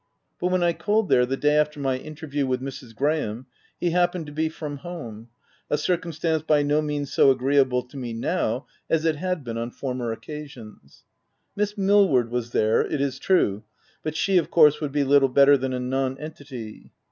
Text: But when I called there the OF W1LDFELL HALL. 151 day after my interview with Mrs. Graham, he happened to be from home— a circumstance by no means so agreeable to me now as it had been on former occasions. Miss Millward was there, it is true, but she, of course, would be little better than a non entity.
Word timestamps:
But 0.39 0.47
when 0.47 0.63
I 0.63 0.73
called 0.73 1.09
there 1.09 1.27
the 1.27 1.35
OF 1.35 1.41
W1LDFELL 1.41 1.45
HALL. 1.45 1.53
151 1.53 1.53
day 1.53 1.61
after 1.61 1.79
my 1.79 1.97
interview 1.97 2.47
with 2.47 2.59
Mrs. 2.59 2.95
Graham, 2.95 3.45
he 3.79 3.91
happened 3.91 4.25
to 4.25 4.31
be 4.31 4.49
from 4.49 4.77
home— 4.77 5.27
a 5.69 5.77
circumstance 5.77 6.41
by 6.41 6.63
no 6.63 6.81
means 6.81 7.13
so 7.13 7.29
agreeable 7.29 7.83
to 7.83 7.97
me 7.97 8.11
now 8.11 8.65
as 8.89 9.05
it 9.05 9.17
had 9.17 9.43
been 9.43 9.59
on 9.59 9.69
former 9.69 10.11
occasions. 10.11 11.03
Miss 11.55 11.77
Millward 11.77 12.31
was 12.31 12.49
there, 12.49 12.81
it 12.81 12.99
is 12.99 13.19
true, 13.19 13.63
but 14.01 14.15
she, 14.15 14.39
of 14.39 14.49
course, 14.49 14.81
would 14.81 14.91
be 14.91 15.03
little 15.03 15.29
better 15.29 15.55
than 15.55 15.71
a 15.71 15.79
non 15.79 16.17
entity. 16.17 16.91